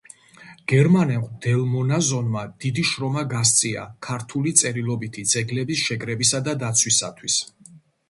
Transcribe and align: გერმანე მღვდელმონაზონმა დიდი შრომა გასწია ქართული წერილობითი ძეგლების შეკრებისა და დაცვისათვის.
გერმანე 0.71 1.17
მღვდელმონაზონმა 1.23 2.41
დიდი 2.65 2.87
შრომა 2.93 3.27
გასწია 3.35 3.87
ქართული 4.09 4.57
წერილობითი 4.65 5.29
ძეგლების 5.37 5.87
შეკრებისა 5.91 6.45
და 6.51 6.61
დაცვისათვის. 6.67 7.43